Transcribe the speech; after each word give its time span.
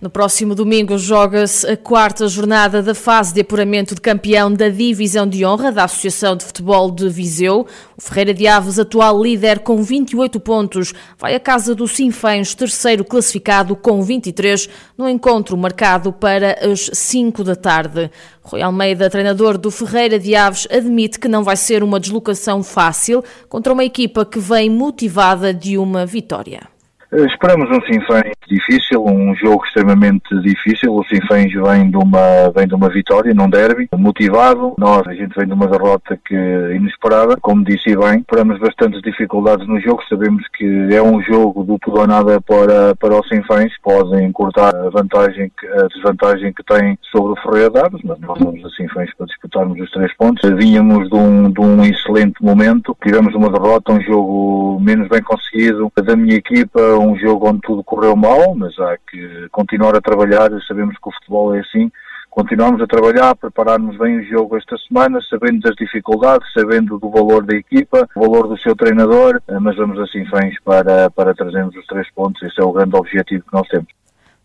No 0.00 0.08
próximo 0.08 0.54
domingo 0.54 0.96
joga-se 0.96 1.66
a 1.66 1.76
quarta 1.76 2.26
jornada 2.26 2.82
da 2.82 2.94
fase 2.94 3.34
de 3.34 3.42
apuramento 3.42 3.94
de 3.94 4.00
campeão 4.00 4.50
da 4.50 4.70
Divisão 4.70 5.26
de 5.26 5.44
Honra 5.44 5.70
da 5.70 5.84
Associação 5.84 6.34
de 6.34 6.42
Futebol 6.42 6.90
de 6.90 7.06
Viseu. 7.10 7.66
O 7.98 8.00
Ferreira 8.00 8.32
de 8.32 8.46
Aves, 8.46 8.78
atual 8.78 9.22
líder 9.22 9.58
com 9.58 9.82
28 9.82 10.40
pontos, 10.40 10.94
vai 11.18 11.34
à 11.34 11.40
casa 11.40 11.74
do 11.74 11.86
Sinfãs, 11.86 12.54
terceiro 12.54 13.04
classificado 13.04 13.76
com 13.76 14.00
23, 14.00 14.70
no 14.96 15.06
encontro 15.06 15.54
marcado 15.54 16.14
para 16.14 16.58
as 16.66 16.88
5 16.94 17.44
da 17.44 17.54
tarde. 17.54 18.10
Rui 18.42 18.62
Almeida, 18.62 19.10
treinador 19.10 19.58
do 19.58 19.70
Ferreira 19.70 20.18
de 20.18 20.34
Aves, 20.34 20.66
admite 20.70 21.18
que 21.18 21.28
não 21.28 21.44
vai 21.44 21.58
ser 21.58 21.82
uma 21.82 22.00
deslocação 22.00 22.62
fácil 22.62 23.22
contra 23.50 23.70
uma 23.70 23.84
equipa 23.84 24.24
que 24.24 24.38
vem 24.38 24.70
motivada 24.70 25.52
de 25.52 25.76
uma 25.76 26.06
vitória. 26.06 26.79
Eh, 27.12 27.24
esperamos 27.24 27.68
um 27.70 27.80
Sinfãs 27.92 28.30
difícil, 28.46 29.04
um 29.04 29.34
jogo 29.34 29.64
extremamente 29.64 30.34
difícil. 30.42 30.94
O 30.94 31.04
Sinfãs 31.04 31.52
vem 31.52 31.90
de 31.90 31.96
uma, 31.96 32.50
vem 32.54 32.66
de 32.66 32.74
uma 32.74 32.88
vitória 32.88 33.34
num 33.34 33.48
derby, 33.48 33.88
motivado. 33.96 34.74
Nós, 34.78 35.06
a 35.06 35.14
gente 35.14 35.34
vem 35.36 35.46
de 35.46 35.52
uma 35.52 35.66
derrota 35.66 36.18
que 36.24 36.34
inesperada. 36.34 37.36
Como 37.40 37.64
disse 37.64 37.96
bem, 37.96 38.20
esperamos 38.20 38.58
bastantes 38.58 39.02
dificuldades 39.02 39.66
no 39.66 39.80
jogo. 39.80 40.02
Sabemos 40.08 40.46
que 40.56 40.88
é 40.92 41.02
um 41.02 41.20
jogo 41.22 41.64
duplo 41.64 42.00
ou 42.00 42.06
nada 42.06 42.40
para, 42.40 42.94
para 42.96 43.14
o 43.14 43.24
Sinfãs. 43.24 43.72
Podem 43.82 44.30
cortar 44.32 44.74
a 44.74 44.90
vantagem, 44.90 45.50
a 45.78 45.86
desvantagem 45.88 46.52
que 46.52 46.62
têm 46.62 46.98
sobre 47.10 47.32
o 47.32 47.42
Ferreira 47.42 47.70
Dados, 47.70 48.00
mas 48.04 48.18
nós 48.20 48.38
somos 48.38 48.64
a 48.64 48.70
Sinfãs 48.70 49.12
para 49.16 49.26
disputarmos 49.26 49.80
os 49.80 49.90
três 49.90 50.14
pontos. 50.16 50.48
Vínhamos 50.56 51.08
de 51.08 51.16
um, 51.16 51.50
de 51.50 51.60
um 51.60 51.84
excelente 51.84 52.42
momento. 52.42 52.96
Tivemos 53.02 53.34
uma 53.34 53.50
derrota, 53.50 53.92
um 53.92 54.00
jogo 54.00 54.78
menos 54.80 55.08
bem 55.08 55.22
conseguido 55.22 55.90
da 55.96 56.16
minha 56.16 56.36
equipa, 56.36 56.80
um 57.00 57.16
jogo 57.16 57.48
onde 57.48 57.60
tudo 57.60 57.84
correu 57.84 58.16
mal, 58.16 58.54
mas 58.54 58.78
há 58.78 58.96
que 59.10 59.48
continuar 59.50 59.96
a 59.96 60.00
trabalhar. 60.00 60.50
Sabemos 60.66 60.96
que 60.96 61.08
o 61.08 61.12
futebol 61.12 61.54
é 61.54 61.60
assim. 61.60 61.90
Continuamos 62.30 62.80
a 62.80 62.86
trabalhar, 62.86 63.34
prepararmos 63.34 63.98
bem 63.98 64.18
o 64.18 64.24
jogo 64.24 64.56
esta 64.56 64.76
semana, 64.78 65.18
sabendo 65.28 65.60
das 65.62 65.74
dificuldades, 65.74 66.46
sabendo 66.52 66.96
do 66.96 67.10
valor 67.10 67.44
da 67.44 67.56
equipa, 67.56 68.08
o 68.14 68.20
valor 68.20 68.46
do 68.46 68.56
seu 68.56 68.76
treinador, 68.76 69.42
mas 69.60 69.76
vamos 69.76 69.98
assim 69.98 70.24
fãs 70.26 70.54
para, 70.64 71.10
para 71.10 71.34
trazermos 71.34 71.74
os 71.74 71.84
três 71.86 72.08
pontos. 72.12 72.40
Esse 72.42 72.60
é 72.60 72.64
o 72.64 72.72
grande 72.72 72.94
objetivo 72.94 73.44
que 73.44 73.52
nós 73.52 73.66
temos. 73.66 73.88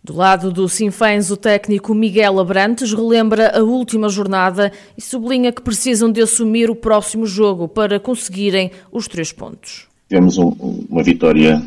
Do 0.04 0.16
lado 0.16 0.52
do 0.52 0.70
Sinfãs, 0.70 1.32
o 1.32 1.38
técnico 1.38 1.94
Miguel 1.96 2.40
Abrantes 2.40 2.94
relembra 2.94 3.58
a 3.58 3.64
última 3.64 4.10
jornada 4.10 4.72
e 4.96 5.02
sublinha 5.02 5.52
que 5.52 5.64
precisam 5.64 6.12
de 6.12 6.22
assumir 6.22 6.70
o 6.70 6.76
próximo 6.76 7.26
jogo 7.26 7.68
para 7.68 8.00
conseguirem 8.00 8.72
os 8.92 9.08
três 9.08 9.32
pontos. 9.32 9.88
Tivemos 10.08 10.38
um, 10.38 10.86
uma 10.90 11.02
vitória 11.02 11.60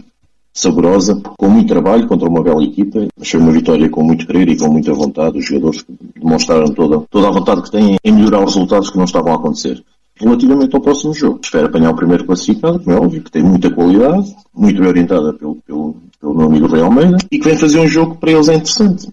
saborosa, 0.58 1.20
com 1.38 1.48
muito 1.48 1.68
trabalho 1.68 2.06
contra 2.06 2.28
uma 2.28 2.42
bela 2.42 2.62
equipa. 2.62 3.06
Achei 3.20 3.38
uma 3.38 3.52
vitória 3.52 3.88
com 3.88 4.02
muito 4.02 4.26
querer 4.26 4.48
e 4.48 4.56
com 4.56 4.68
muita 4.68 4.92
vontade. 4.92 5.38
Os 5.38 5.46
jogadores 5.46 5.84
demonstraram 6.16 6.72
toda, 6.72 7.00
toda 7.10 7.28
a 7.28 7.30
vontade 7.30 7.62
que 7.62 7.70
têm 7.70 7.96
em 8.02 8.12
melhorar 8.12 8.44
os 8.44 8.54
resultados 8.54 8.90
que 8.90 8.96
não 8.96 9.04
estavam 9.04 9.32
a 9.32 9.36
acontecer. 9.36 9.82
Relativamente 10.16 10.74
ao 10.74 10.82
próximo 10.82 11.14
jogo, 11.14 11.38
espero 11.42 11.66
apanhar 11.66 11.90
o 11.90 11.96
primeiro 11.96 12.24
classificado, 12.24 12.80
como 12.80 12.96
é 12.96 13.00
óbvio, 13.00 13.22
que 13.22 13.30
tem 13.30 13.42
muita 13.42 13.70
qualidade, 13.70 14.34
muito 14.52 14.80
bem 14.80 14.88
orientada 14.88 15.32
pelo, 15.32 15.54
pelo, 15.64 15.96
pelo 16.20 16.34
meu 16.34 16.46
amigo 16.46 16.66
Rei 16.66 16.82
Almeida, 16.82 17.16
e 17.30 17.38
que 17.38 17.44
vem 17.44 17.56
fazer 17.56 17.78
um 17.78 17.86
jogo 17.86 18.14
que 18.14 18.20
para 18.22 18.32
eles 18.32 18.48
é 18.48 18.54
interessante 18.54 19.08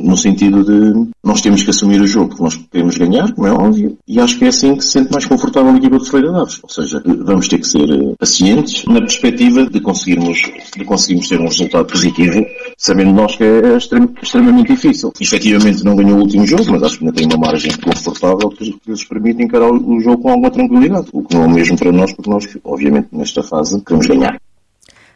no 0.00 0.16
sentido 0.16 0.64
de 0.64 1.08
nós 1.22 1.40
temos 1.40 1.62
que 1.62 1.70
assumir 1.70 2.00
o 2.00 2.06
jogo 2.06 2.34
que 2.34 2.42
nós 2.42 2.56
queremos 2.70 2.96
ganhar, 2.96 3.32
como 3.32 3.46
é 3.46 3.52
óbvio, 3.52 3.98
e 4.06 4.20
acho 4.20 4.38
que 4.38 4.44
é 4.44 4.48
assim 4.48 4.76
que 4.76 4.84
se 4.84 4.92
sente 4.92 5.12
mais 5.12 5.26
confortável 5.26 5.72
a 5.72 5.76
equipa 5.76 5.98
de 5.98 6.10
Ferreira 6.10 6.32
Daves. 6.32 6.60
Ou 6.62 6.68
seja, 6.68 7.02
vamos 7.04 7.48
ter 7.48 7.58
que 7.58 7.66
ser 7.66 7.90
eh, 7.90 8.14
pacientes 8.18 8.84
na 8.86 9.00
perspectiva 9.00 9.66
de 9.66 9.80
conseguirmos, 9.80 10.42
de 10.76 10.84
conseguirmos 10.84 11.28
ter 11.28 11.40
um 11.40 11.44
resultado 11.44 11.86
positivo, 11.86 12.44
sabendo 12.76 13.12
nós 13.12 13.36
que 13.36 13.44
é 13.44 13.76
extremamente 13.76 14.72
difícil. 14.72 15.12
Efetivamente 15.20 15.84
não 15.84 15.96
ganhou 15.96 16.18
o 16.18 16.22
último 16.22 16.46
jogo, 16.46 16.64
mas 16.70 16.82
acho 16.82 16.98
que 16.98 17.04
ainda 17.04 17.16
tem 17.16 17.26
uma 17.26 17.46
margem 17.46 17.72
confortável 17.76 18.48
que 18.50 18.78
lhes 18.86 19.04
permite 19.04 19.42
encarar 19.42 19.70
o 19.70 20.00
jogo 20.00 20.22
com 20.22 20.30
alguma 20.30 20.50
tranquilidade. 20.50 21.08
O 21.12 21.22
que 21.22 21.34
não 21.34 21.44
é 21.44 21.46
o 21.46 21.50
mesmo 21.50 21.76
para 21.76 21.92
nós, 21.92 22.12
porque 22.12 22.30
nós, 22.30 22.46
obviamente, 22.64 23.08
nesta 23.12 23.42
fase, 23.42 23.80
queremos 23.82 24.06
ganhar. 24.06 24.38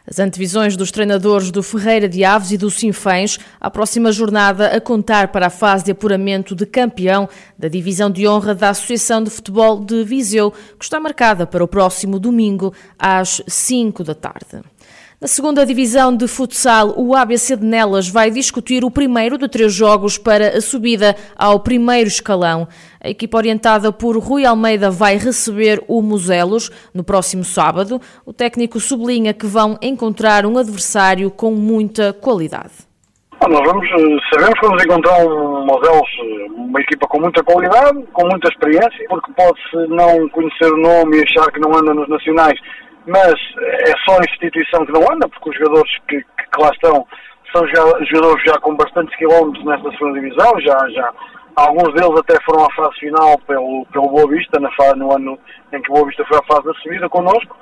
As 0.05 0.19
antevisões 0.19 0.75
dos 0.75 0.91
treinadores 0.91 1.49
do 1.49 1.63
Ferreira 1.63 2.09
de 2.09 2.25
Aves 2.25 2.51
e 2.51 2.57
do 2.57 2.69
Sinfãs, 2.69 3.39
a 3.59 3.71
próxima 3.71 4.11
jornada 4.11 4.67
a 4.67 4.81
contar 4.81 5.29
para 5.29 5.47
a 5.47 5.49
fase 5.49 5.85
de 5.85 5.91
apuramento 5.91 6.53
de 6.53 6.65
campeão 6.65 7.29
da 7.57 7.69
Divisão 7.69 8.11
de 8.11 8.27
Honra 8.27 8.53
da 8.53 8.69
Associação 8.69 9.23
de 9.23 9.29
Futebol 9.29 9.79
de 9.79 10.03
Viseu, 10.03 10.51
que 10.51 10.83
está 10.83 10.99
marcada 10.99 11.47
para 11.47 11.63
o 11.63 11.67
próximo 11.69 12.19
domingo 12.19 12.73
às 12.99 13.41
5 13.47 14.03
da 14.03 14.13
tarde. 14.13 14.61
Na 15.21 15.27
segunda 15.27 15.65
divisão 15.65 16.15
de 16.15 16.27
futsal, 16.27 16.93
o 16.97 17.15
ABC 17.15 17.55
de 17.55 17.65
Nelas 17.65 18.09
vai 18.09 18.29
discutir 18.29 18.83
o 18.83 18.91
primeiro 18.91 19.37
de 19.37 19.47
três 19.47 19.73
jogos 19.73 20.17
para 20.17 20.57
a 20.57 20.61
subida 20.61 21.15
ao 21.37 21.59
primeiro 21.59 22.07
escalão. 22.07 22.67
A 23.01 23.09
equipa 23.09 23.37
orientada 23.37 23.91
por 23.91 24.17
Rui 24.17 24.45
Almeida 24.45 24.89
vai 24.89 25.15
receber 25.15 25.81
o 25.87 26.01
Muselos 26.01 26.69
no 26.93 27.03
próximo 27.03 27.43
sábado. 27.43 28.01
O 28.25 28.33
técnico 28.33 28.79
sublinha 28.79 29.33
que 29.33 29.45
vão 29.45 29.77
encontrar 29.81 30.45
um 30.45 30.57
adversário 30.57 31.31
com 31.31 31.51
muita 31.51 32.11
qualidade. 32.11 32.73
nós 33.41 33.61
vamos, 33.65 33.85
eh, 33.85 34.17
sabemos 34.33 34.59
que 34.59 34.65
vamos 34.65 34.83
encontrar 34.83 35.25
um 35.25 35.65
Modelos, 35.65 36.09
eh, 36.19 36.51
uma 36.51 36.81
equipa 36.81 37.07
com 37.07 37.21
muita 37.21 37.43
qualidade, 37.43 38.03
com 38.11 38.27
muita 38.27 38.49
experiência, 38.49 39.05
porque 39.07 39.31
pode-se 39.33 39.87
não 39.87 40.27
conhecer 40.29 40.71
o 40.73 40.77
nome 40.77 41.17
e 41.17 41.23
achar 41.23 41.49
que 41.51 41.59
não 41.59 41.73
anda 41.77 41.93
nos 41.93 42.09
nacionais, 42.09 42.59
mas 43.05 43.33
é 43.59 43.93
só 44.05 44.17
a 44.17 44.25
instituição 44.29 44.85
que 44.85 44.91
não 44.91 45.01
anda, 45.11 45.27
porque 45.29 45.49
os 45.49 45.57
jogadores 45.57 45.91
que, 46.07 46.21
que 46.21 46.61
lá 46.61 46.69
estão 46.73 47.05
são 47.53 47.67
já, 47.67 47.83
jogadores 48.05 48.43
já 48.45 48.57
com 48.59 48.75
bastantes 48.75 49.15
quilómetros 49.15 49.63
nesta 49.63 49.91
segunda 49.91 50.19
divisão, 50.19 50.59
já, 50.59 50.77
já 50.89 51.13
alguns 51.55 51.93
deles 51.93 52.19
até 52.19 52.35
foram 52.43 52.65
à 52.65 52.73
fase 52.73 52.99
final 52.99 53.37
pelo, 53.45 53.85
pelo 53.91 54.09
Boa 54.09 54.27
Vista, 54.29 54.59
na 54.59 54.69
no 54.95 55.13
ano 55.13 55.37
em 55.71 55.81
que 55.81 55.91
o 55.91 55.93
Boa 55.93 56.07
Vista 56.07 56.25
foi 56.25 56.39
à 56.39 56.43
fase 56.43 56.65
da 56.65 56.73
subida 56.75 57.07
connosco. 57.09 57.55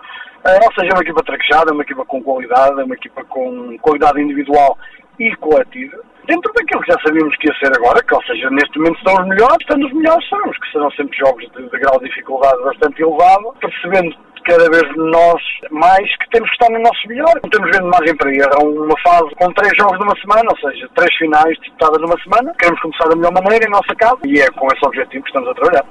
Uh, 0.46 0.58
ou 0.66 0.74
seja, 0.74 0.90
é 0.92 0.96
uma 0.96 1.04
equipa 1.04 1.24
traquejada, 1.24 1.70
é 1.70 1.74
uma 1.74 1.84
equipa 1.84 2.06
com 2.06 2.24
qualidade, 2.24 2.80
é 2.80 2.84
uma 2.84 2.96
equipa 2.96 3.24
com 3.26 3.78
qualidade 3.80 4.22
individual 4.22 4.78
e 5.20 5.36
coletiva, 5.36 5.98
dentro 6.26 6.52
daquilo 6.54 6.82
que 6.82 6.92
já 6.92 6.98
sabíamos 7.06 7.36
que 7.38 7.48
ia 7.48 7.56
ser 7.60 7.72
agora, 7.76 8.02
que 8.02 8.16
ou 8.16 8.24
seja, 8.24 8.50
neste 8.50 8.76
momento 8.80 8.98
estão 8.98 9.14
os 9.22 9.28
melhores, 9.28 9.58
estando 9.60 9.86
os 9.86 9.94
melhores 9.94 10.30
sabemos 10.30 10.58
que 10.58 10.72
serão 10.72 10.90
sempre 10.92 11.18
jogos 11.20 11.44
de, 11.52 11.70
de 11.70 11.78
grau 11.78 12.00
de 12.00 12.10
dificuldade 12.10 12.64
bastante 12.64 13.04
elevado, 13.04 13.54
percebendo 13.60 14.16
cada 14.44 14.70
vez 14.70 14.84
nós 14.96 15.42
mais 15.72 16.06
que 16.18 16.30
temos 16.32 16.50
que 16.50 16.56
estar 16.56 16.72
no 16.72 16.80
nosso 16.82 17.08
melhor. 17.08 17.34
Não 17.44 17.50
temos 17.50 17.72
vendo 17.72 17.90
margem 17.90 18.16
para. 18.16 18.32
É 18.32 18.64
uma 18.64 19.00
fase 19.02 19.36
com 19.36 19.54
três 19.54 19.74
jogos 19.78 20.00
numa 20.00 20.16
semana, 20.20 20.50
ou 20.50 20.58
seja, 20.70 20.90
três 20.96 21.14
finais 21.16 21.58
disputadas 21.60 22.02
numa 22.02 22.22
semana. 22.24 22.54
Queremos 22.60 22.82
começar 22.82 23.10
da 23.10 23.16
melhor 23.16 23.34
maneira 23.34 23.66
em 23.66 23.72
nossa 23.72 23.96
casa 23.96 24.20
e 24.26 24.40
é 24.40 24.50
com 24.52 24.68
esse 24.68 24.86
objetivo 24.86 25.24
que 25.24 25.30
estamos 25.30 25.50
a 25.50 25.54
trabalhar. 25.54 25.86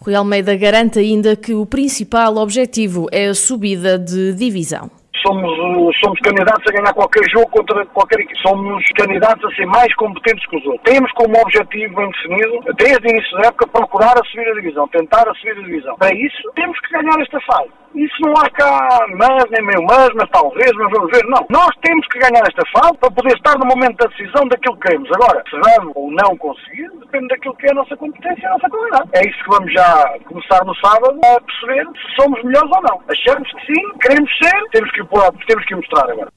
Rui 0.00 0.14
Almeida 0.14 0.56
garante 0.56 0.98
ainda 0.98 1.34
que 1.34 1.54
o 1.54 1.64
principal 1.64 2.36
objetivo 2.36 3.06
é 3.10 3.28
a 3.28 3.34
subida 3.34 3.98
de 3.98 4.34
divisão 4.34 4.90
somos, 5.26 5.96
somos 6.02 6.18
candidatos 6.20 6.64
a 6.68 6.72
ganhar 6.72 6.92
qualquer 6.92 7.24
jogo 7.30 7.48
contra 7.50 7.84
qualquer 7.86 8.20
equipe. 8.20 8.40
Somos 8.40 8.84
candidatos 8.96 9.44
a 9.44 9.56
ser 9.56 9.66
mais 9.66 9.92
competentes 9.94 10.46
que 10.46 10.56
os 10.56 10.66
outros. 10.66 10.82
Temos 10.84 11.10
como 11.12 11.40
objetivo 11.40 11.96
bem 11.96 12.10
definido, 12.10 12.60
desde 12.76 13.06
o 13.06 13.10
início 13.10 13.38
da 13.38 13.48
época, 13.48 13.66
procurar 13.68 14.14
a 14.18 14.24
subir 14.30 14.48
a 14.48 14.54
divisão, 14.54 14.88
tentar 14.88 15.28
a 15.28 15.34
subir 15.34 15.52
a 15.52 15.62
divisão. 15.62 15.96
Para 15.96 16.14
isso, 16.14 16.50
temos 16.54 16.78
que 16.80 16.92
ganhar 16.92 17.20
esta 17.20 17.40
fase. 17.40 17.70
Isso 17.94 18.16
não 18.22 18.32
há 18.32 18.50
cá 18.50 19.06
mas, 19.16 19.44
nem 19.50 19.64
meio 19.64 19.86
mas, 19.86 20.10
mas 20.14 20.28
talvez, 20.30 20.70
mas 20.74 20.90
vamos 20.90 21.10
ver. 21.12 21.24
Não. 21.26 21.46
Nós 21.48 21.70
temos 21.80 22.06
que 22.08 22.18
ganhar 22.18 22.42
esta 22.42 22.62
fase 22.74 22.98
para 22.98 23.10
poder 23.10 23.34
estar 23.36 23.56
no 23.56 23.66
momento 23.66 23.96
da 23.98 24.06
decisão 24.06 24.42
daquilo 24.48 24.76
que 24.78 24.88
queremos. 24.88 25.08
Agora, 25.14 25.42
se 25.48 25.56
vamos 25.56 25.92
ou 25.94 26.10
não 26.10 26.36
conseguir, 26.36 26.90
depende 26.98 27.28
daquilo 27.28 27.54
que 27.54 27.66
é 27.66 27.70
a 27.70 27.74
nossa 27.74 27.96
competência 27.96 28.42
e 28.42 28.46
a 28.46 28.50
nossa 28.50 28.68
qualidade. 28.68 29.10
É 29.14 29.20
isso 29.28 29.38
que 29.38 29.50
vamos 29.50 29.72
já 29.72 30.18
começar 30.26 30.64
no 30.64 30.74
sábado 30.76 31.20
a 31.22 31.40
perceber 31.40 31.86
se 31.94 32.22
somos 32.22 32.42
melhores 32.42 32.70
ou 32.74 32.82
não. 32.82 33.00
Achamos 33.08 33.48
que 33.52 33.66
sim, 33.66 33.98
queremos 34.02 34.30
ser, 34.42 34.58
temos 34.72 34.90
que, 34.90 35.04
temos 35.46 35.64
que 35.66 35.74
mostrar 35.74 36.10
agora. 36.10 36.32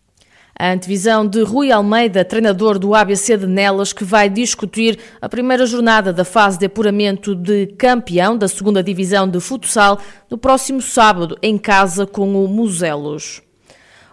A 0.60 0.72
antevisão 0.72 1.28
de 1.28 1.44
Rui 1.44 1.72
Almeida, 1.72 2.26
treinador 2.26 2.80
do 2.80 2.96
ABC 2.96 3.38
de 3.38 3.46
Nelas, 3.46 3.94
que 3.94 4.04
vai 4.04 4.28
discutir 4.28 4.98
a 5.22 5.30
primeira 5.30 5.68
jornada 5.68 6.12
da 6.12 6.26
fase 6.26 6.58
de 6.58 6.66
apuramento 6.66 7.36
de 7.36 7.68
campeão 7.78 8.36
da 8.36 8.48
segunda 8.48 8.82
divisão 8.82 9.30
de 9.30 9.40
futsal 9.40 10.00
no 10.32 10.38
próximo 10.38 10.82
sábado, 10.82 11.38
em 11.44 11.60
casa 11.60 12.08
com 12.08 12.44
o 12.44 12.48
Muselos. 12.48 13.44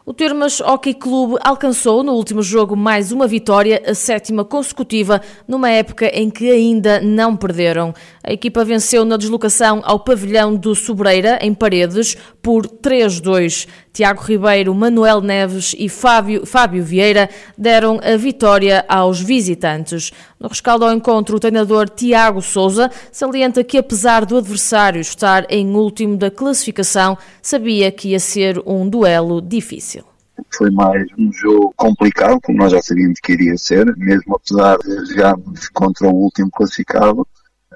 O 0.07 0.13
Termas 0.13 0.61
Hockey 0.61 0.93
Clube 0.93 1.39
alcançou 1.43 2.03
no 2.03 2.13
último 2.13 2.43
jogo 2.43 2.77
mais 2.77 3.11
uma 3.11 3.27
vitória, 3.27 3.83
a 3.87 3.95
sétima 3.95 4.45
consecutiva, 4.45 5.23
numa 5.49 5.71
época 5.71 6.07
em 6.09 6.29
que 6.29 6.51
ainda 6.51 7.01
não 7.01 7.35
perderam. 7.35 7.95
A 8.23 8.31
equipa 8.31 8.67
venceu 8.67 9.03
na 9.07 9.17
deslocação 9.17 9.81
ao 9.83 9.99
pavilhão 9.99 10.55
do 10.55 10.75
Sobreira, 10.75 11.39
em 11.41 11.55
Paredes, 11.55 12.19
por 12.43 12.67
3-2. 12.67 13.67
Tiago 13.95 14.25
Ribeiro, 14.25 14.75
Manuel 14.75 15.21
Neves 15.21 15.73
e 15.79 15.89
Fábio, 15.89 16.45
Fábio 16.45 16.83
Vieira 16.83 17.31
deram 17.57 18.01
a 18.03 18.17
vitória 18.17 18.85
aos 18.89 19.21
visitantes. 19.21 20.11
No 20.39 20.49
rescaldo 20.49 20.85
ao 20.85 20.93
encontro, 20.93 21.37
o 21.37 21.39
treinador 21.41 21.89
Tiago 21.89 22.43
Souza 22.43 22.91
salienta 23.13 23.63
que, 23.63 23.79
apesar 23.79 24.27
do 24.27 24.37
adversário 24.37 25.01
estar 25.01 25.47
em 25.49 25.77
último 25.77 26.17
da 26.17 26.29
classificação, 26.29 27.17
sabia 27.41 27.93
que 27.93 28.09
ia 28.09 28.19
ser 28.19 28.61
um 28.67 28.89
duelo 28.89 29.41
difícil 29.41 30.05
foi 30.53 30.71
mais 30.71 31.07
um 31.17 31.33
jogo 31.33 31.73
complicado, 31.77 32.41
como 32.43 32.59
nós 32.59 32.73
já 32.73 32.83
sabíamos 32.83 33.21
que 33.21 33.33
iria 33.33 33.57
ser, 33.57 33.87
mesmo 33.97 34.35
apesar 34.35 34.77
de 34.79 35.07
jogarmos 35.07 35.69
contra 35.69 36.09
o 36.09 36.15
último 36.15 36.51
classificado, 36.51 37.27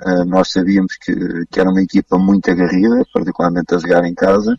eh, 0.04 0.24
nós 0.24 0.50
sabíamos 0.50 0.96
que, 0.96 1.14
que 1.50 1.60
era 1.60 1.70
uma 1.70 1.82
equipa 1.82 2.18
muito 2.18 2.50
agarrida, 2.50 3.04
particularmente 3.12 3.74
a 3.74 3.78
jogar 3.78 4.04
em 4.04 4.14
casa, 4.14 4.58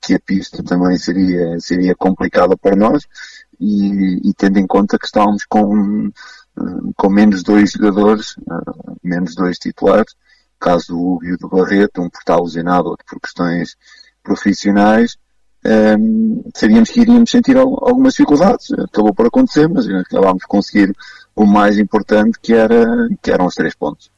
que 0.00 0.14
a 0.14 0.20
pista 0.20 0.62
também 0.62 0.96
seria, 0.96 1.58
seria 1.60 1.94
complicada 1.94 2.56
para 2.56 2.76
nós, 2.76 3.06
e, 3.60 4.28
e 4.28 4.34
tendo 4.34 4.58
em 4.58 4.66
conta 4.66 4.98
que 4.98 5.06
estávamos 5.06 5.44
com, 5.46 6.10
eh, 6.58 6.92
com 6.96 7.10
menos 7.10 7.42
dois 7.42 7.72
jogadores, 7.72 8.34
menos 9.02 9.34
dois 9.34 9.58
titulares, 9.58 10.14
caso 10.58 10.88
do 10.88 10.98
Hugo 10.98 11.24
e 11.24 11.36
do 11.36 11.48
Barreto, 11.48 12.00
um 12.00 12.08
por 12.08 12.18
estar 12.18 12.40
lesionado, 12.40 12.88
outro 12.88 13.04
por 13.06 13.20
questões 13.20 13.76
profissionais, 14.22 15.16
um, 15.64 16.42
sabíamos 16.54 16.90
que 16.90 17.00
iríamos 17.00 17.30
sentir 17.30 17.56
algumas 17.56 18.14
dificuldades. 18.14 18.72
Acabou 18.72 19.14
por 19.14 19.26
acontecer, 19.26 19.68
mas 19.68 19.88
acabámos 19.88 20.40
de 20.40 20.46
conseguir 20.46 20.94
o 21.34 21.44
mais 21.46 21.78
importante, 21.78 22.38
que, 22.40 22.52
era, 22.52 23.08
que 23.22 23.30
eram 23.30 23.46
os 23.46 23.54
três 23.54 23.74
pontos. 23.74 24.10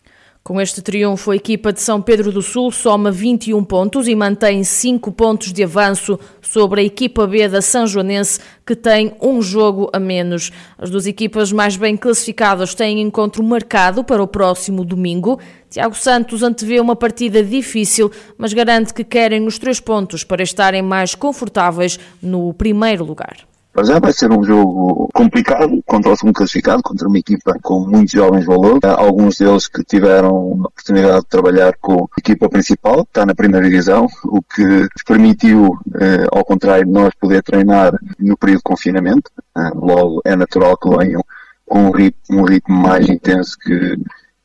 Com 0.42 0.58
este 0.58 0.80
triunfo, 0.80 1.30
a 1.30 1.36
equipa 1.36 1.70
de 1.70 1.82
São 1.82 2.00
Pedro 2.00 2.32
do 2.32 2.40
Sul 2.40 2.72
soma 2.72 3.10
21 3.10 3.62
pontos 3.62 4.08
e 4.08 4.14
mantém 4.14 4.64
5 4.64 5.12
pontos 5.12 5.52
de 5.52 5.62
avanço 5.62 6.18
sobre 6.40 6.80
a 6.80 6.84
equipa 6.84 7.26
B 7.26 7.46
da 7.46 7.60
São 7.60 7.86
Joanense, 7.86 8.40
que 8.66 8.74
tem 8.74 9.12
um 9.20 9.42
jogo 9.42 9.90
a 9.92 10.00
menos. 10.00 10.50
As 10.78 10.88
duas 10.88 11.06
equipas 11.06 11.52
mais 11.52 11.76
bem 11.76 11.94
classificadas 11.94 12.74
têm 12.74 13.02
encontro 13.02 13.44
marcado 13.44 14.02
para 14.02 14.22
o 14.22 14.26
próximo 14.26 14.82
domingo. 14.82 15.38
Tiago 15.68 15.94
Santos 15.94 16.42
antevê 16.42 16.80
uma 16.80 16.96
partida 16.96 17.44
difícil, 17.44 18.10
mas 18.38 18.54
garante 18.54 18.94
que 18.94 19.04
querem 19.04 19.46
os 19.46 19.58
três 19.58 19.78
pontos 19.78 20.24
para 20.24 20.42
estarem 20.42 20.80
mais 20.80 21.14
confortáveis 21.14 22.00
no 22.20 22.54
primeiro 22.54 23.04
lugar. 23.04 23.49
Para 23.72 23.84
já 23.84 24.00
vai 24.00 24.12
ser 24.12 24.32
um 24.32 24.42
jogo 24.42 25.08
complicado 25.14 25.80
contra 25.86 26.10
o 26.10 26.16
segundo 26.16 26.34
classificado, 26.34 26.82
contra 26.82 27.06
uma 27.06 27.18
equipa 27.18 27.56
com 27.62 27.80
muitos 27.80 28.12
jovens 28.12 28.44
valores. 28.44 28.82
Alguns 28.82 29.38
deles 29.38 29.68
que 29.68 29.84
tiveram 29.84 30.28
a 30.64 30.66
oportunidade 30.66 31.20
de 31.20 31.26
trabalhar 31.28 31.74
com 31.80 32.04
a 32.04 32.18
equipa 32.18 32.48
principal, 32.48 33.04
que 33.04 33.10
está 33.10 33.24
na 33.24 33.34
primeira 33.34 33.68
divisão, 33.68 34.06
o 34.24 34.42
que 34.42 34.88
permitiu, 35.06 35.78
eh, 36.00 36.26
ao 36.32 36.44
contrário 36.44 36.84
de 36.84 36.90
nós, 36.90 37.14
poder 37.14 37.42
treinar 37.44 37.92
no 38.18 38.36
período 38.36 38.58
de 38.58 38.64
confinamento. 38.64 39.30
Eh, 39.56 39.70
logo, 39.76 40.20
é 40.24 40.34
natural 40.34 40.76
que 40.76 40.88
venham 40.88 41.22
com 41.64 41.84
um 41.86 41.90
ritmo, 41.92 42.40
um 42.40 42.44
ritmo 42.44 42.76
mais 42.76 43.08
intenso 43.08 43.56
que, 43.56 43.96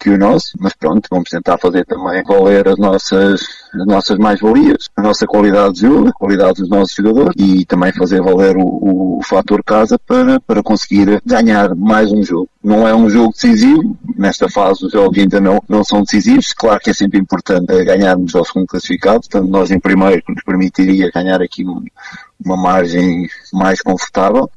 que 0.05 0.11
o 0.11 0.19
nosso, 0.19 0.51
mas 0.59 0.73
pronto, 0.75 1.07
vamos 1.09 1.31
tentar 1.31 1.57
fazer 1.57 1.83
também 1.83 2.21
valer 2.23 2.67
as 2.67 2.77
nossas, 2.77 3.41
as 3.73 3.87
nossas 3.87 4.19
mais-valias, 4.19 4.87
a 4.95 5.01
nossa 5.01 5.25
qualidade 5.25 5.73
de 5.73 5.81
jogo, 5.81 6.09
a 6.09 6.13
qualidade 6.13 6.61
dos 6.61 6.69
nossos 6.69 6.95
jogadores 6.95 7.33
e 7.35 7.65
também 7.65 7.91
fazer 7.91 8.21
valer 8.21 8.55
o, 8.55 9.17
o 9.17 9.19
fator 9.23 9.63
casa 9.63 9.97
para, 9.97 10.39
para 10.41 10.61
conseguir 10.61 11.19
ganhar 11.25 11.73
mais 11.73 12.11
um 12.11 12.21
jogo. 12.21 12.47
Não 12.63 12.87
é 12.87 12.93
um 12.93 13.09
jogo 13.09 13.33
decisivo, 13.33 13.97
nesta 14.15 14.47
fase 14.47 14.85
os 14.85 14.91
jogos 14.91 15.17
ainda 15.17 15.41
não, 15.41 15.59
não 15.67 15.83
são 15.83 16.03
decisivos, 16.03 16.53
claro 16.53 16.79
que 16.79 16.91
é 16.91 16.93
sempre 16.93 17.19
importante 17.19 17.83
ganharmos 17.83 18.35
ao 18.35 18.45
segundo 18.45 18.67
classificado, 18.67 19.21
portanto 19.21 19.49
nós 19.49 19.71
em 19.71 19.79
primeiro 19.79 20.21
nos 20.29 20.43
permitiria 20.43 21.09
ganhar 21.11 21.41
aqui 21.41 21.63
uma 21.63 22.57
margem 22.57 23.27
mais 23.51 23.81
confortável, 23.81 24.47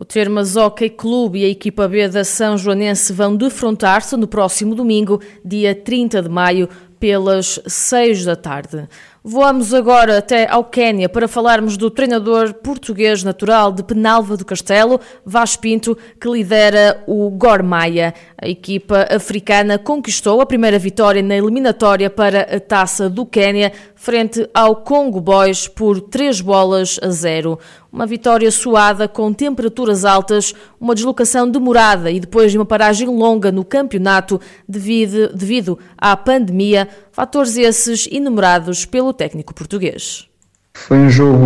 o 0.00 0.04
Termas 0.04 0.56
Hockey 0.56 0.88
Clube 0.88 1.40
e 1.40 1.44
a 1.44 1.48
equipa 1.48 1.86
B 1.86 2.08
da 2.08 2.24
São 2.24 2.56
Joanense 2.56 3.12
vão 3.12 3.36
defrontar-se 3.36 4.16
no 4.16 4.26
próximo 4.26 4.74
domingo, 4.74 5.20
dia 5.44 5.74
30 5.74 6.22
de 6.22 6.28
maio, 6.30 6.70
pelas 6.98 7.60
6 7.66 8.24
da 8.24 8.34
tarde. 8.34 8.88
Voamos 9.22 9.74
agora 9.74 10.16
até 10.16 10.48
ao 10.48 10.64
Quênia 10.64 11.06
para 11.06 11.28
falarmos 11.28 11.76
do 11.76 11.90
treinador 11.90 12.54
português 12.54 13.22
natural 13.22 13.70
de 13.70 13.82
Penalva 13.82 14.34
do 14.34 14.46
Castelo, 14.46 14.98
Vaz 15.24 15.56
Pinto, 15.56 15.96
que 16.18 16.28
lidera 16.28 17.02
o 17.06 17.28
Gormaia. 17.30 18.14
A 18.40 18.48
equipa 18.48 19.06
africana 19.10 19.78
conquistou 19.78 20.40
a 20.40 20.46
primeira 20.46 20.78
vitória 20.78 21.22
na 21.22 21.36
eliminatória 21.36 22.08
para 22.08 22.42
a 22.42 22.60
Taça 22.60 23.10
do 23.10 23.26
Quênia, 23.26 23.72
frente 23.94 24.48
ao 24.54 24.76
Congo 24.76 25.20
Boys 25.20 25.68
por 25.68 26.00
3 26.00 26.40
bolas 26.40 26.98
a 27.02 27.10
0. 27.10 27.58
Uma 27.92 28.06
vitória 28.06 28.50
suada 28.50 29.08
com 29.08 29.32
temperaturas 29.32 30.04
altas, 30.04 30.54
uma 30.80 30.94
deslocação 30.94 31.50
demorada 31.50 32.10
e 32.10 32.20
depois 32.20 32.52
de 32.52 32.58
uma 32.58 32.64
paragem 32.64 33.08
longa 33.08 33.50
no 33.50 33.64
campeonato 33.64 34.40
devido, 34.68 35.34
devido 35.34 35.78
à 35.98 36.16
pandemia, 36.16 36.88
fatores 37.10 37.56
esses 37.56 38.08
enumerados 38.10 38.84
pelo 38.84 39.12
técnico 39.12 39.52
português. 39.52 40.28
Foi 40.72 40.98
um 40.98 41.10
jogo 41.10 41.38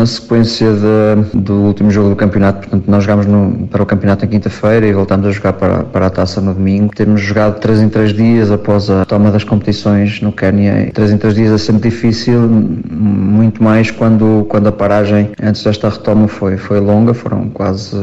na 0.00 0.06
sequência 0.06 0.68
de, 0.72 1.38
do 1.38 1.54
último 1.54 1.90
jogo 1.90 2.08
do 2.08 2.16
campeonato, 2.16 2.60
portanto 2.60 2.84
nós 2.88 3.04
jogámos 3.04 3.26
no, 3.26 3.68
para 3.68 3.82
o 3.82 3.86
campeonato 3.86 4.24
na 4.24 4.30
quinta-feira 4.30 4.86
e 4.86 4.92
voltámos 4.94 5.26
a 5.26 5.30
jogar 5.30 5.52
para, 5.52 5.84
para 5.84 6.06
a 6.06 6.10
taça 6.10 6.40
no 6.40 6.54
domingo. 6.54 6.90
Temos 6.94 7.20
jogado 7.20 7.60
3 7.60 7.82
em 7.82 7.88
3 7.90 8.14
dias 8.14 8.50
após 8.50 8.88
a 8.88 9.04
toma 9.04 9.30
das 9.30 9.44
competições 9.44 10.22
no 10.22 10.32
Quênia. 10.32 10.90
3 10.94 11.12
em 11.12 11.18
3 11.18 11.34
dias 11.34 11.52
é 11.52 11.58
sempre 11.58 11.90
difícil, 11.90 12.48
muito 12.48 13.62
mais 13.62 13.90
quando, 13.90 14.46
quando 14.48 14.68
a 14.68 14.72
paragem 14.72 15.30
antes 15.42 15.62
desta 15.62 15.90
retoma 15.90 16.26
foi, 16.26 16.56
foi 16.56 16.80
longa, 16.80 17.12
foram 17.12 17.50
quase 17.50 17.94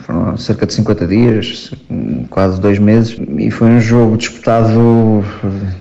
foram 0.00 0.36
cerca 0.36 0.66
de 0.66 0.74
50 0.74 1.06
dias, 1.06 1.70
quase 2.30 2.60
dois 2.60 2.78
meses, 2.78 3.18
e 3.38 3.50
foi 3.50 3.68
um 3.68 3.80
jogo 3.80 4.16
disputado 4.16 5.24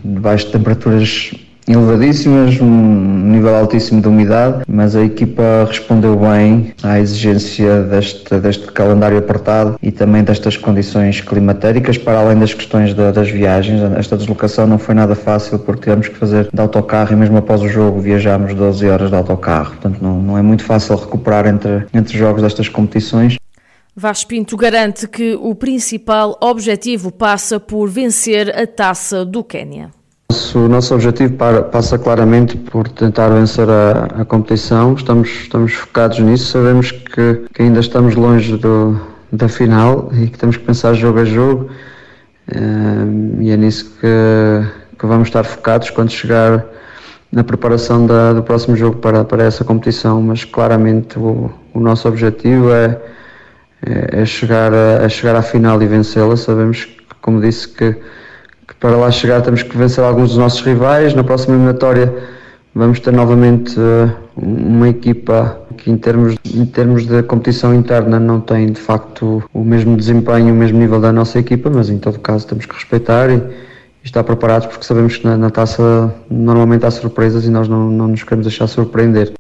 debaixo 0.04 0.48
de 0.48 0.52
temperaturas 0.54 1.32
elevadíssimas, 1.68 2.60
um 2.62 3.32
nível 3.32 3.56
altíssimo 3.56 4.02
de 4.02 4.08
umidade, 4.08 4.64
mas 4.68 4.96
a 4.96 5.04
equipa 5.04 5.66
respondeu 5.68 6.16
bem 6.16 6.74
à 6.82 7.00
exigência 7.00 7.82
deste, 7.84 8.40
deste 8.40 8.72
calendário 8.72 9.18
apertado 9.18 9.78
e 9.82 9.92
também 9.92 10.24
destas 10.24 10.56
condições 10.56 11.20
climatéricas, 11.20 11.98
para 11.98 12.20
além 12.20 12.40
das 12.40 12.54
questões 12.54 12.94
da, 12.94 13.12
das 13.12 13.30
viagens. 13.30 13.82
Esta 13.98 14.16
deslocação 14.16 14.66
não 14.66 14.78
foi 14.78 14.96
nada 14.96 15.14
fácil 15.14 15.60
porque 15.60 15.82
tivemos 15.82 16.08
que 16.08 16.16
fazer 16.16 16.50
de 16.54 16.62
autocarro 16.62 17.12
e 17.12 17.16
mesmo 17.16 17.38
após 17.38 17.62
o 17.62 17.68
jogo 17.68 18.00
viajámos 18.00 18.54
12 18.54 18.88
horas 18.88 19.10
de 19.10 19.16
autocarro, 19.16 19.72
portanto 19.72 20.00
não, 20.02 20.22
não 20.22 20.38
é 20.38 20.42
muito 20.42 20.64
fácil 20.64 20.96
recuperar 20.96 21.48
entre, 21.48 21.86
entre 21.94 22.18
jogos 22.18 22.42
destas 22.42 22.70
competições. 22.70 23.36
Vaz 24.00 24.24
Pinto 24.24 24.56
garante 24.56 25.08
que 25.08 25.36
o 25.42 25.56
principal 25.56 26.38
objetivo 26.40 27.12
passa 27.12 27.60
por 27.60 27.90
vencer 27.90 28.56
a 28.56 28.68
taça 28.68 29.26
do 29.26 29.44
Quênia. 29.44 29.97
O 30.56 30.68
nosso 30.68 30.94
objetivo 30.94 31.34
passa 31.72 31.98
claramente 31.98 32.58
por 32.58 32.88
tentar 32.90 33.30
vencer 33.30 33.68
a, 33.68 34.22
a 34.22 34.26
competição. 34.26 34.94
Estamos, 34.94 35.30
estamos 35.30 35.74
focados 35.74 36.20
nisso. 36.20 36.52
Sabemos 36.52 36.92
que, 36.92 37.46
que 37.52 37.64
ainda 37.64 37.80
estamos 37.80 38.14
longe 38.16 38.56
do, 38.56 39.00
da 39.32 39.50
final 39.50 40.12
e 40.14 40.28
que 40.28 40.38
temos 40.38 40.58
que 40.58 40.64
pensar 40.64 40.94
jogo 40.94 41.20
a 41.20 41.26
jogo. 41.26 41.70
Um, 42.56 43.42
e 43.42 43.50
é 43.50 43.58
nisso 43.58 43.92
que, 44.00 44.98
que 45.00 45.06
vamos 45.08 45.28
estar 45.28 45.44
focados 45.44 45.90
quando 45.90 46.12
chegar 46.12 46.64
na 47.32 47.44
preparação 47.44 48.06
da, 48.06 48.32
do 48.34 48.44
próximo 48.44 48.76
jogo 48.76 48.98
para, 48.98 49.24
para 49.24 49.44
essa 49.44 49.64
competição. 49.64 50.22
Mas 50.22 50.44
claramente 50.44 51.18
o, 51.18 51.52
o 51.74 51.80
nosso 51.80 52.08
objetivo 52.08 52.72
é, 52.72 53.02
é, 53.84 54.22
é 54.22 54.26
chegar, 54.26 54.72
a, 54.72 55.04
é 55.04 55.10
chegar 55.10 55.36
à 55.36 55.42
final 55.42 55.82
e 55.82 55.88
vencê-la. 55.88 56.38
Sabemos, 56.38 56.88
como 57.22 57.42
disse, 57.42 57.68
que 57.68 57.98
para 58.76 58.96
lá 58.96 59.10
chegar 59.12 59.42
temos 59.42 59.64
que 59.64 59.78
vencer 59.78 60.04
alguns 60.04 60.30
dos 60.30 60.38
nossos 60.38 60.62
rivais. 60.62 61.14
Na 61.14 61.24
próxima 61.24 61.56
eliminatória 61.56 62.14
vamos 62.74 63.00
ter 63.00 63.12
novamente 63.12 63.76
eh, 63.80 64.10
uma 64.36 64.88
equipa 64.88 65.60
que 65.78 65.90
em 65.90 65.98
termos, 65.98 66.36
em 66.46 66.66
termos 66.66 67.06
de 67.06 67.24
competição 67.24 67.74
interna 67.74 68.20
não 68.20 68.40
tem 68.40 68.68
de 68.72 68.80
facto 68.80 69.44
o 69.54 69.64
mesmo 69.64 69.98
desempenho, 69.98 70.54
o 70.54 70.58
mesmo 70.58 70.78
nível 70.78 71.00
da 71.00 71.12
nossa 71.12 71.40
equipa, 71.40 71.70
mas 71.70 71.90
em 71.90 71.98
todo 71.98 72.20
caso 72.20 72.48
temos 72.48 72.66
que 72.66 72.74
respeitar 72.74 73.30
e, 73.30 73.36
e 73.36 73.42
estar 74.04 74.24
preparados 74.24 74.68
porque 74.68 74.86
sabemos 74.86 75.18
que 75.18 75.26
na, 75.26 75.38
na, 75.38 75.50
taça 75.50 76.14
normalmente 76.30 76.86
há 76.86 76.92
surpresas 76.92 77.46
e 77.46 77.50
nós 77.50 77.68
não, 77.68 77.90
não 77.90 78.08
nos 78.08 78.24
queremos 78.24 78.46
deixar 78.46 78.68
surpreender. 78.68 79.37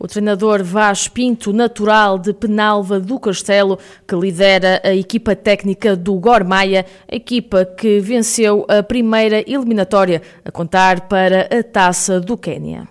O 0.00 0.06
treinador 0.06 0.62
Vaz 0.62 1.08
Pinto, 1.08 1.52
natural 1.52 2.20
de 2.20 2.32
Penalva 2.32 3.00
do 3.00 3.18
Castelo, 3.18 3.80
que 4.06 4.14
lidera 4.14 4.80
a 4.84 4.94
equipa 4.94 5.34
técnica 5.34 5.96
do 5.96 6.14
Gormaia, 6.14 6.86
equipa 7.08 7.64
que 7.64 7.98
venceu 7.98 8.64
a 8.68 8.80
primeira 8.80 9.40
eliminatória 9.40 10.22
a 10.44 10.52
contar 10.52 11.08
para 11.08 11.48
a 11.50 11.64
Taça 11.64 12.20
do 12.20 12.36
Quênia. 12.36 12.88